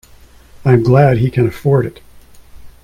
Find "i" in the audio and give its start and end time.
0.65-0.73